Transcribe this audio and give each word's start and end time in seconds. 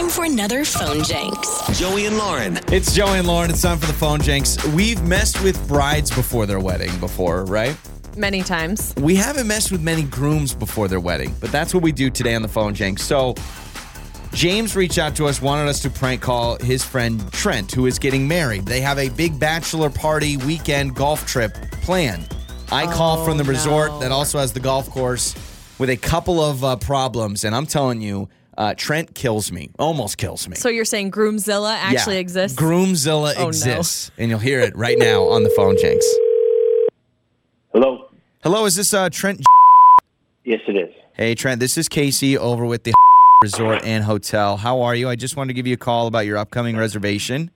time 0.00 0.08
for 0.08 0.24
another 0.24 0.64
phone 0.64 1.04
Jenks. 1.04 1.78
Joey 1.78 2.06
and 2.06 2.16
Lauren. 2.16 2.58
It's 2.68 2.94
Joey 2.94 3.18
and 3.18 3.26
Lauren. 3.26 3.50
It's 3.50 3.60
time 3.60 3.76
for 3.76 3.86
the 3.86 3.92
phone 3.92 4.20
Jenks. 4.20 4.62
We've 4.68 5.02
messed 5.02 5.42
with 5.42 5.68
brides 5.68 6.10
before 6.10 6.46
their 6.46 6.58
wedding 6.58 6.96
before, 7.00 7.44
right? 7.44 7.76
Many 8.16 8.42
times. 8.42 8.94
We 8.96 9.14
haven't 9.14 9.46
messed 9.46 9.70
with 9.70 9.82
many 9.82 10.04
grooms 10.04 10.54
before 10.54 10.88
their 10.88 11.00
wedding, 11.00 11.34
but 11.38 11.52
that's 11.52 11.74
what 11.74 11.82
we 11.82 11.92
do 11.92 12.08
today 12.08 12.34
on 12.34 12.40
the 12.40 12.48
phone 12.48 12.72
Jenks. 12.72 13.02
So 13.02 13.34
James 14.32 14.74
reached 14.74 14.96
out 14.96 15.14
to 15.16 15.26
us, 15.26 15.42
wanted 15.42 15.68
us 15.68 15.80
to 15.80 15.90
prank 15.90 16.22
call 16.22 16.56
his 16.62 16.82
friend 16.82 17.30
Trent, 17.30 17.70
who 17.70 17.84
is 17.84 17.98
getting 17.98 18.26
married. 18.26 18.64
They 18.64 18.80
have 18.80 18.98
a 18.98 19.10
big 19.10 19.38
bachelor 19.38 19.90
party 19.90 20.38
weekend 20.38 20.94
golf 20.94 21.26
trip 21.26 21.52
planned. 21.82 22.26
I 22.72 22.86
call 22.86 23.22
from 23.24 23.36
the 23.36 23.44
resort 23.44 24.00
that 24.00 24.12
also 24.12 24.38
has 24.38 24.54
the 24.54 24.60
golf 24.60 24.88
course 24.88 25.34
with 25.78 25.90
a 25.90 25.96
couple 25.96 26.40
of 26.40 26.64
uh, 26.64 26.76
problems, 26.76 27.44
and 27.44 27.54
I'm 27.54 27.66
telling 27.66 28.00
you, 28.00 28.28
uh, 28.60 28.74
Trent 28.76 29.14
kills 29.14 29.50
me, 29.50 29.70
almost 29.78 30.18
kills 30.18 30.46
me. 30.46 30.54
So 30.54 30.68
you're 30.68 30.84
saying 30.84 31.12
Groomzilla 31.12 31.74
actually 31.76 32.16
Yeah. 32.16 32.20
exists? 32.20 32.58
Groomzilla 32.60 33.32
Oh, 33.38 33.42
no. 33.44 33.48
exists, 33.48 34.10
and 34.18 34.28
you'll 34.28 34.38
hear 34.38 34.60
it 34.60 34.76
right 34.76 34.98
now 34.98 35.22
on 35.24 35.44
the 35.44 35.50
phone, 35.56 35.78
Jenks. 35.80 36.06
Hello. 37.72 38.10
Hello, 38.42 38.66
is 38.66 38.74
this 38.76 38.92
uh, 38.92 39.08
Trent? 39.10 39.40
Yes, 40.44 40.60
it 40.68 40.76
is. 40.76 40.94
Hey, 41.14 41.34
Trent, 41.34 41.58
this 41.58 41.78
is 41.78 41.88
Casey 41.88 42.36
over 42.36 42.66
with 42.66 42.84
the 42.84 42.92
Resort 43.42 43.82
and 43.84 44.04
Hotel. 44.04 44.58
How 44.58 44.82
are 44.82 44.94
you? 44.94 45.08
I 45.08 45.16
just 45.16 45.36
wanted 45.36 45.48
to 45.48 45.54
give 45.54 45.66
you 45.66 45.74
a 45.74 45.78
call 45.78 46.06
about 46.06 46.26
your 46.26 46.36
upcoming 46.36 46.76
reservation. 46.76 47.50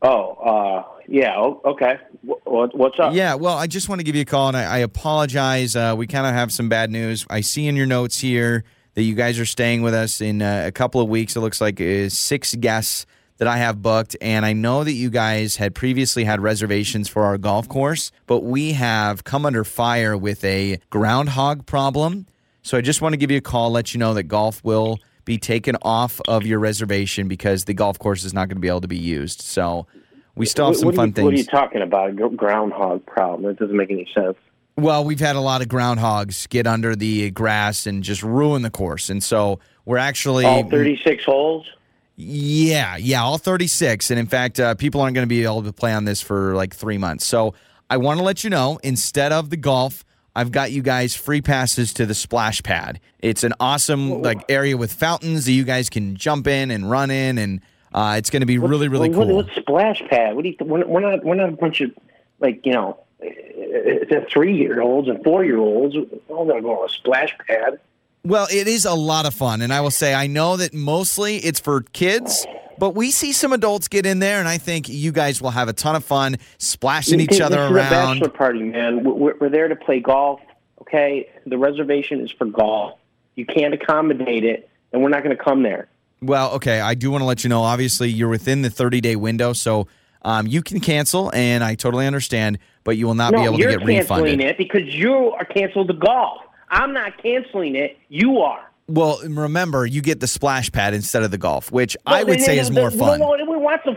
Oh, 0.00 0.32
uh, 0.34 0.82
yeah. 1.08 1.38
Okay. 1.38 1.98
What's 2.22 2.98
up? 2.98 3.12
Yeah, 3.14 3.34
well, 3.34 3.56
I 3.58 3.66
just 3.66 3.88
want 3.90 4.00
to 4.00 4.04
give 4.04 4.14
you 4.16 4.22
a 4.22 4.26
call, 4.26 4.48
and 4.48 4.56
I, 4.56 4.62
I 4.64 4.78
apologize. 4.78 5.76
Uh, 5.76 5.94
we 5.96 6.06
kind 6.06 6.26
of 6.26 6.32
have 6.34 6.52
some 6.52 6.68
bad 6.70 6.90
news. 6.90 7.26
I 7.28 7.42
see 7.42 7.66
in 7.66 7.76
your 7.76 7.86
notes 7.86 8.20
here 8.20 8.64
that 8.94 9.02
you 9.02 9.14
guys 9.14 9.38
are 9.38 9.46
staying 9.46 9.82
with 9.82 9.94
us 9.94 10.20
in 10.20 10.42
uh, 10.42 10.64
a 10.66 10.72
couple 10.72 11.00
of 11.00 11.08
weeks. 11.08 11.36
It 11.36 11.40
looks 11.40 11.60
like 11.60 11.80
uh, 11.80 12.08
six 12.08 12.54
guests 12.54 13.06
that 13.38 13.48
I 13.48 13.56
have 13.56 13.82
booked, 13.82 14.16
and 14.20 14.44
I 14.44 14.52
know 14.52 14.84
that 14.84 14.92
you 14.92 15.10
guys 15.10 15.56
had 15.56 15.74
previously 15.74 16.24
had 16.24 16.40
reservations 16.40 17.08
for 17.08 17.24
our 17.24 17.38
golf 17.38 17.68
course, 17.68 18.12
but 18.26 18.40
we 18.40 18.72
have 18.72 19.24
come 19.24 19.46
under 19.46 19.64
fire 19.64 20.16
with 20.16 20.44
a 20.44 20.78
groundhog 20.90 21.66
problem. 21.66 22.26
So 22.62 22.78
I 22.78 22.80
just 22.80 23.00
want 23.00 23.14
to 23.14 23.16
give 23.16 23.30
you 23.30 23.38
a 23.38 23.42
call, 23.42 23.70
let 23.70 23.94
you 23.94 23.98
know 23.98 24.14
that 24.14 24.24
golf 24.24 24.62
will 24.62 25.00
be 25.24 25.38
taken 25.38 25.76
off 25.82 26.20
of 26.28 26.46
your 26.46 26.58
reservation 26.58 27.26
because 27.26 27.64
the 27.64 27.74
golf 27.74 27.98
course 27.98 28.24
is 28.24 28.32
not 28.32 28.48
going 28.48 28.56
to 28.56 28.60
be 28.60 28.68
able 28.68 28.80
to 28.82 28.88
be 28.88 28.98
used. 28.98 29.40
So 29.40 29.86
we 30.36 30.46
still 30.46 30.66
have 30.66 30.76
some 30.76 30.86
what, 30.86 30.94
are 30.94 30.96
fun 30.96 31.08
you, 31.08 31.14
things. 31.14 31.24
what 31.24 31.34
are 31.34 31.38
you 31.38 31.44
talking 31.44 31.82
about? 31.82 32.10
A 32.10 32.28
groundhog 32.30 33.04
problem? 33.06 33.42
That 33.42 33.58
doesn't 33.58 33.76
make 33.76 33.90
any 33.90 34.08
sense. 34.14 34.36
Well, 34.76 35.04
we've 35.04 35.20
had 35.20 35.36
a 35.36 35.40
lot 35.40 35.60
of 35.62 35.68
groundhogs 35.68 36.48
get 36.48 36.66
under 36.66 36.96
the 36.96 37.30
grass 37.30 37.86
and 37.86 38.02
just 38.02 38.22
ruin 38.22 38.62
the 38.62 38.70
course. 38.70 39.10
And 39.10 39.22
so 39.22 39.60
we're 39.84 39.98
actually. 39.98 40.44
All 40.44 40.68
36 40.68 41.24
holes? 41.24 41.66
Yeah, 42.16 42.96
yeah, 42.96 43.22
all 43.22 43.38
36. 43.38 44.10
And 44.10 44.18
in 44.18 44.26
fact, 44.26 44.60
uh, 44.60 44.74
people 44.74 45.00
aren't 45.00 45.14
going 45.14 45.24
to 45.26 45.28
be 45.28 45.44
able 45.44 45.62
to 45.62 45.72
play 45.72 45.92
on 45.92 46.04
this 46.04 46.20
for 46.20 46.54
like 46.54 46.74
three 46.74 46.98
months. 46.98 47.26
So 47.26 47.54
I 47.90 47.96
want 47.98 48.18
to 48.18 48.24
let 48.24 48.44
you 48.44 48.50
know 48.50 48.78
instead 48.82 49.32
of 49.32 49.50
the 49.50 49.56
golf, 49.56 50.04
I've 50.34 50.50
got 50.50 50.72
you 50.72 50.82
guys 50.82 51.14
free 51.14 51.42
passes 51.42 51.92
to 51.94 52.06
the 52.06 52.14
splash 52.14 52.62
pad. 52.62 53.00
It's 53.18 53.44
an 53.44 53.52
awesome 53.60 54.22
like 54.22 54.42
area 54.48 54.76
with 54.76 54.92
fountains 54.92 55.44
that 55.44 55.52
you 55.52 55.64
guys 55.64 55.90
can 55.90 56.16
jump 56.16 56.46
in 56.46 56.70
and 56.70 56.90
run 56.90 57.10
in, 57.10 57.36
and 57.36 57.60
uh, 57.92 58.14
it's 58.16 58.30
going 58.30 58.40
to 58.40 58.46
be 58.46 58.56
really, 58.56 58.88
really 58.88 59.10
What- 59.10 59.26
cool. 59.26 59.36
What, 59.36 59.46
what's 59.46 59.56
splash 59.58 60.02
pad? 60.08 60.34
What 60.34 60.44
do 60.44 60.48
you? 60.48 60.56
We're, 60.60 60.86
we're 60.86 61.00
not. 61.00 61.22
We're 61.22 61.34
not 61.34 61.50
a 61.50 61.56
bunch 61.56 61.82
of 61.82 61.90
like 62.40 62.64
you 62.64 62.72
know, 62.72 62.98
three 64.32 64.56
year 64.56 64.80
olds 64.80 65.08
and 65.08 65.22
four 65.24 65.44
year 65.44 65.58
olds. 65.58 65.96
We're 65.96 66.36
all 66.36 66.46
gonna 66.46 66.62
go 66.62 66.80
on 66.80 66.88
a 66.88 66.92
splash 66.92 67.36
pad. 67.46 67.78
Well, 68.24 68.46
it 68.52 68.68
is 68.68 68.84
a 68.84 68.94
lot 68.94 69.26
of 69.26 69.34
fun. 69.34 69.62
And 69.62 69.72
I 69.72 69.80
will 69.80 69.90
say, 69.90 70.14
I 70.14 70.28
know 70.28 70.56
that 70.56 70.72
mostly 70.72 71.38
it's 71.38 71.58
for 71.58 71.82
kids, 71.92 72.46
but 72.78 72.94
we 72.94 73.10
see 73.10 73.32
some 73.32 73.52
adults 73.52 73.88
get 73.88 74.06
in 74.06 74.20
there, 74.20 74.38
and 74.38 74.48
I 74.48 74.58
think 74.58 74.88
you 74.88 75.10
guys 75.10 75.42
will 75.42 75.50
have 75.50 75.68
a 75.68 75.72
ton 75.72 75.96
of 75.96 76.04
fun 76.04 76.36
splashing 76.58 77.18
each 77.20 77.40
other 77.40 77.56
this 77.56 77.70
is 77.70 77.72
around. 77.72 78.20
bachelor 78.20 78.28
party, 78.28 78.62
man. 78.62 79.02
We're, 79.02 79.34
we're 79.38 79.48
there 79.48 79.68
to 79.68 79.76
play 79.76 79.98
golf. 79.98 80.40
Okay, 80.82 81.28
the 81.46 81.58
reservation 81.58 82.20
is 82.20 82.30
for 82.30 82.44
golf. 82.44 82.98
You 83.34 83.46
can't 83.46 83.74
accommodate 83.74 84.44
it, 84.44 84.68
and 84.92 85.02
we're 85.02 85.08
not 85.08 85.24
going 85.24 85.36
to 85.36 85.42
come 85.42 85.62
there. 85.62 85.88
Well, 86.20 86.52
okay, 86.52 86.80
I 86.80 86.94
do 86.94 87.10
want 87.10 87.22
to 87.22 87.26
let 87.26 87.42
you 87.42 87.50
know, 87.50 87.62
obviously, 87.62 88.08
you're 88.08 88.28
within 88.28 88.62
the 88.62 88.70
30 88.70 89.00
day 89.00 89.16
window, 89.16 89.52
so 89.52 89.88
um, 90.24 90.46
you 90.46 90.62
can 90.62 90.80
cancel, 90.80 91.30
and 91.34 91.62
I 91.64 91.74
totally 91.74 92.06
understand, 92.06 92.58
but 92.84 92.96
you 92.96 93.06
will 93.06 93.14
not 93.14 93.32
be 93.32 93.40
able 93.40 93.56
to 93.56 93.62
you're 93.62 93.70
get 93.72 93.80
canceling 93.86 94.22
refunded. 94.24 94.40
it 94.40 94.58
because 94.58 94.94
you 94.94 95.32
are 95.32 95.44
canceled 95.44 95.88
the 95.88 95.94
golf. 95.94 96.42
I'm 96.70 96.92
not 96.92 97.22
canceling 97.22 97.76
it. 97.76 97.98
You 98.08 98.38
are. 98.38 98.64
Well, 98.88 99.20
remember, 99.26 99.86
you 99.86 100.02
get 100.02 100.20
the 100.20 100.26
splash 100.26 100.70
pad 100.72 100.94
instead 100.94 101.22
of 101.22 101.30
the 101.30 101.38
golf, 101.38 101.70
which 101.70 101.96
I 102.06 102.24
would 102.24 102.38
then- 102.38 102.40
say 102.40 102.56
then- 102.56 102.64
is 102.64 102.70
more 102.70 102.90
then- 102.90 102.98
fun. 102.98 103.20
No, 103.20 103.36
we 103.48 103.56
want 103.56 103.80
some 103.84 103.96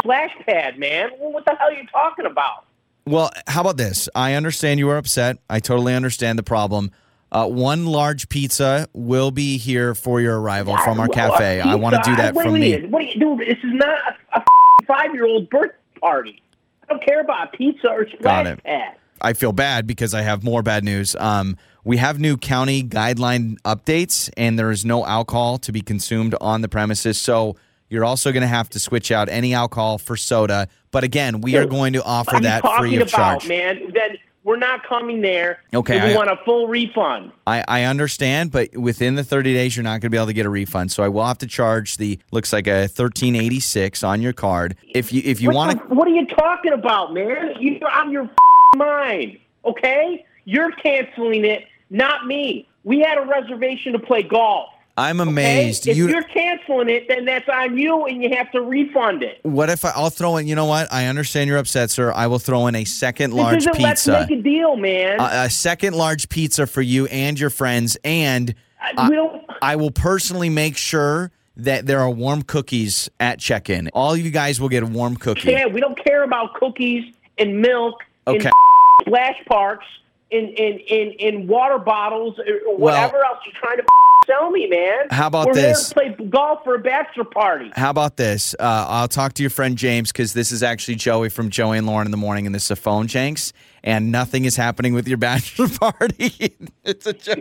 splash 0.00 0.30
pad, 0.46 0.78
man. 0.78 1.10
What 1.18 1.44
the 1.44 1.54
hell 1.54 1.68
are 1.68 1.72
you 1.72 1.86
talking 1.92 2.26
about? 2.26 2.64
Well, 3.06 3.30
how 3.46 3.60
about 3.60 3.76
this? 3.76 4.08
I 4.14 4.34
understand 4.34 4.80
you 4.80 4.88
are 4.90 4.96
upset. 4.96 5.36
I 5.50 5.60
totally 5.60 5.94
understand 5.94 6.38
the 6.38 6.42
problem. 6.42 6.90
Uh, 7.30 7.46
one 7.46 7.86
large 7.86 8.28
pizza 8.28 8.88
will 8.92 9.30
be 9.30 9.58
here 9.58 9.94
for 9.94 10.20
your 10.20 10.40
arrival 10.40 10.76
from 10.78 11.00
our 11.00 11.08
cafe. 11.08 11.60
I 11.60 11.74
want 11.74 11.96
to 11.96 12.08
do 12.08 12.16
that 12.16 12.32
from 12.34 12.52
wait, 12.52 12.82
me. 12.82 12.86
What 12.88 13.00
do 13.00 13.06
you 13.06 13.18
do? 13.18 13.44
This 13.44 13.58
is 13.58 13.72
not 13.74 13.98
a, 14.32 14.38
a 14.38 14.44
five-year-old 14.86 15.50
birthday 15.50 15.76
party. 16.00 16.42
I 16.82 16.92
don't 16.92 17.04
care 17.04 17.20
about 17.20 17.52
pizza 17.52 17.88
or 17.88 18.08
splash 18.08 18.58
pad. 18.64 18.96
I 19.20 19.32
feel 19.32 19.52
bad 19.52 19.86
because 19.86 20.12
I 20.12 20.22
have 20.22 20.44
more 20.44 20.62
bad 20.62 20.84
news. 20.84 21.16
Um, 21.16 21.56
we 21.82 21.96
have 21.96 22.20
new 22.20 22.36
county 22.36 22.82
guideline 22.82 23.56
updates, 23.62 24.30
and 24.36 24.58
there 24.58 24.70
is 24.70 24.84
no 24.84 25.06
alcohol 25.06 25.58
to 25.58 25.72
be 25.72 25.80
consumed 25.80 26.34
on 26.40 26.60
the 26.60 26.68
premises. 26.68 27.18
So 27.18 27.56
you're 27.88 28.04
also 28.04 28.32
going 28.32 28.42
to 28.42 28.46
have 28.46 28.68
to 28.70 28.80
switch 28.80 29.10
out 29.10 29.28
any 29.28 29.54
alcohol 29.54 29.98
for 29.98 30.16
soda. 30.16 30.68
But 30.90 31.04
again, 31.04 31.40
we 31.40 31.56
are 31.56 31.66
going 31.66 31.94
to 31.94 32.02
offer 32.02 32.38
that 32.40 32.64
free 32.78 32.96
of 32.96 33.08
about, 33.08 33.40
charge. 33.40 33.48
man? 33.48 33.92
Then 33.94 34.18
we're 34.44 34.56
not 34.58 34.86
coming 34.86 35.22
there. 35.22 35.58
Okay, 35.72 35.94
we 36.06 36.12
I- 36.12 36.16
want 36.16 36.30
a 36.30 36.36
full 36.44 36.68
refund. 36.68 37.32
I, 37.46 37.64
I 37.66 37.82
understand, 37.84 38.52
but 38.52 38.76
within 38.76 39.14
the 39.14 39.24
30 39.24 39.52
days, 39.54 39.74
you're 39.76 39.82
not 39.82 39.92
going 40.00 40.02
to 40.02 40.10
be 40.10 40.16
able 40.16 40.26
to 40.26 40.32
get 40.34 40.46
a 40.46 40.50
refund. 40.50 40.92
So 40.92 41.02
I 41.02 41.08
will 41.08 41.24
have 41.26 41.38
to 41.38 41.46
charge 41.46 41.96
the 41.96 42.18
looks 42.30 42.52
like 42.52 42.66
a 42.66 42.82
1386 42.82 44.04
on 44.04 44.22
your 44.22 44.32
card. 44.32 44.76
If 44.94 45.12
you 45.12 45.22
if 45.24 45.40
you 45.40 45.50
want 45.50 45.80
to, 45.80 45.94
What 45.94 46.06
are 46.06 46.12
you 46.12 46.26
talking 46.26 46.72
about, 46.72 47.12
man? 47.14 47.54
You're 47.58 47.90
out 47.90 48.06
of 48.06 48.12
your 48.12 48.30
mind. 48.76 49.38
Okay, 49.64 50.24
you're 50.44 50.70
canceling 50.72 51.44
it, 51.46 51.64
not 51.90 52.26
me. 52.26 52.68
We 52.84 53.00
had 53.00 53.16
a 53.16 53.22
reservation 53.22 53.92
to 53.94 53.98
play 53.98 54.22
golf. 54.22 54.68
I'm 54.96 55.20
Okay? 55.20 55.28
amazed. 55.30 55.88
If 55.88 55.96
You 55.96 56.08
you're 56.08 56.22
canceling 56.22 56.88
it, 56.88 57.08
then 57.08 57.24
that's 57.24 57.48
on 57.48 57.76
you, 57.76 58.04
and 58.06 58.22
you 58.22 58.30
have 58.36 58.50
to 58.52 58.60
refund 58.60 59.22
it. 59.22 59.40
what 59.42 59.68
if 59.70 59.84
I, 59.84 59.92
I'll 59.96 60.10
throw 60.10 60.36
in? 60.36 60.46
You 60.46 60.54
know 60.54 60.66
what? 60.66 60.92
I 60.92 61.06
understand 61.06 61.48
you're 61.48 61.58
upset, 61.58 61.90
sir. 61.90 62.12
I 62.12 62.26
will 62.28 62.38
throw 62.38 62.66
in 62.68 62.76
a 62.76 62.84
second 62.84 63.32
large 63.34 63.54
this 63.56 63.62
isn't 63.64 63.74
pizza. 63.76 64.12
let's 64.12 64.30
make 64.30 64.38
a 64.38 64.42
deal, 64.42 64.76
man. 64.76 65.18
a, 65.20 65.44
a 65.46 65.50
second 65.50 65.94
large 65.94 66.28
pizza 66.28 66.66
for 66.66 66.82
you 66.82 67.06
and 67.06 67.38
your 67.40 67.50
friends, 67.50 67.96
and 68.04 68.54
I- 68.80 69.08
we 69.08 69.16
don't. 69.16 69.42
I 69.62 69.76
will 69.76 69.90
personally 69.90 70.50
make 70.50 70.76
sure 70.76 71.30
that 71.56 71.86
there 71.86 72.00
are 72.00 72.10
warm 72.10 72.42
cookies 72.42 73.08
at 73.20 73.38
check-in. 73.38 73.88
All 73.94 74.12
of 74.12 74.18
you 74.18 74.30
guys 74.30 74.60
will 74.60 74.68
get 74.68 74.82
a 74.82 74.86
warm 74.86 75.16
cookie. 75.16 75.50
Yeah, 75.52 75.66
we 75.66 75.80
don't 75.80 75.96
care 76.04 76.22
about 76.24 76.54
cookies 76.54 77.04
and 77.38 77.60
milk 77.62 78.02
Okay. 78.26 78.44
and 78.46 78.52
splash 79.02 79.36
parks 79.46 79.86
and 80.30 80.48
in 80.50 80.78
in 80.80 81.12
in 81.18 81.46
water 81.46 81.78
bottles 81.78 82.38
or 82.38 82.76
whatever 82.76 83.16
else 83.24 83.38
you're 83.46 83.54
trying 83.60 83.78
to 83.78 83.84
sell 84.26 84.50
me, 84.50 84.66
man. 84.66 85.06
How 85.10 85.26
about 85.26 85.46
We're 85.48 85.54
this? 85.54 85.92
play 85.92 86.16
golf 86.30 86.64
for 86.64 86.74
a 86.76 86.78
bachelor 86.78 87.24
party. 87.24 87.70
How 87.76 87.90
about 87.90 88.16
this? 88.16 88.54
Uh, 88.58 88.86
I'll 88.88 89.08
talk 89.08 89.34
to 89.34 89.42
your 89.42 89.50
friend 89.50 89.76
James 89.76 90.10
because 90.12 90.32
this 90.32 90.50
is 90.50 90.62
actually 90.62 90.94
Joey 90.94 91.28
from 91.28 91.50
Joey 91.50 91.78
and 91.78 91.86
Lauren 91.86 92.06
in 92.06 92.10
the 92.10 92.16
morning, 92.16 92.46
and 92.46 92.54
this 92.54 92.64
is 92.64 92.70
a 92.70 92.76
phone 92.76 93.06
Jenks, 93.06 93.52
and 93.82 94.10
nothing 94.10 94.44
is 94.46 94.56
happening 94.56 94.94
with 94.94 95.06
your 95.06 95.18
bachelor 95.18 95.68
party. 95.68 96.54
it's 96.84 97.06
a 97.06 97.12
joke. 97.12 97.40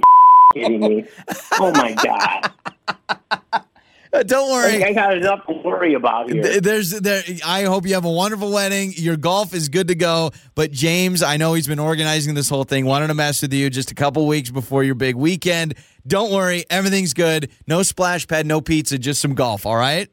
Kidding 0.54 0.80
me? 0.82 1.06
Oh 1.54 1.72
my 1.72 1.94
god! 1.94 2.52
Don't 4.28 4.52
worry. 4.52 4.84
I 4.84 4.94
got 4.94 5.18
enough 5.18 5.46
to 5.48 5.54
worry 5.54 5.94
about 5.94 6.32
here. 6.32 6.60
There's 6.62 6.92
there. 6.92 7.24
I 7.46 7.64
hope 7.64 7.86
you 7.86 7.94
have 7.94 8.06
a 8.06 8.12
wonderful 8.12 8.52
wedding. 8.52 8.94
Your 8.96 9.18
golf 9.18 9.54
is 9.54 9.70
good 9.70 9.88
to 9.90 9.96
go. 9.96 10.32
But 10.56 10.72
James, 10.72 11.22
I 11.24 11.38
know 11.38 11.54
he's 11.54 11.68
been 11.68 11.80
organizing 11.80 12.34
this 12.34 12.50
whole 12.50 12.64
thing. 12.64 12.86
Wanted 12.86 13.08
to 13.08 13.14
mess 13.14 13.42
with 13.42 13.54
you 13.54 13.70
just 13.70 13.92
a 13.92 13.96
couple 13.96 14.26
weeks 14.28 14.50
before 14.52 14.84
your 14.84 14.96
big 14.96 15.16
weekend. 15.16 15.76
Don't 16.06 16.32
worry, 16.32 16.66
everything's 16.70 17.14
good. 17.14 17.50
No 17.68 17.84
splash 17.84 18.28
pad, 18.28 18.46
no 18.46 18.60
pizza, 18.62 18.98
just 18.98 19.22
some 19.22 19.36
golf. 19.36 19.66
All 19.66 19.76
right. 19.78 20.10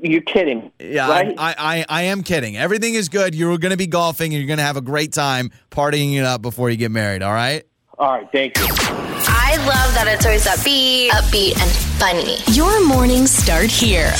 You're 0.00 0.20
kidding, 0.20 0.70
Yeah, 0.78 1.08
right? 1.08 1.34
I, 1.36 1.54
I, 1.58 1.84
I 1.88 2.02
am 2.02 2.22
kidding. 2.22 2.56
Everything 2.56 2.94
is 2.94 3.08
good. 3.08 3.34
You're 3.34 3.58
going 3.58 3.72
to 3.72 3.76
be 3.76 3.88
golfing 3.88 4.32
and 4.32 4.40
you're 4.40 4.46
going 4.46 4.58
to 4.58 4.64
have 4.64 4.76
a 4.76 4.80
great 4.80 5.12
time 5.12 5.50
partying 5.72 6.14
it 6.16 6.22
up 6.24 6.40
before 6.40 6.70
you 6.70 6.76
get 6.76 6.92
married. 6.92 7.22
All 7.22 7.32
right. 7.32 7.64
All 7.98 8.12
right, 8.12 8.28
thank 8.30 8.56
you. 8.58 8.64
I 8.68 9.56
love 9.58 9.94
that 9.94 10.06
it's 10.06 10.24
always 10.24 10.46
upbeat, 10.46 11.08
upbeat, 11.08 11.60
and 11.60 11.87
funny. 11.98 12.36
Your 12.52 12.86
mornings 12.86 13.32
start 13.32 13.70
here. 13.70 14.10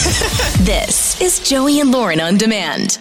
this 0.60 1.20
is 1.20 1.38
Joey 1.38 1.78
and 1.78 1.92
Lauren 1.92 2.20
on 2.20 2.36
demand. 2.36 2.98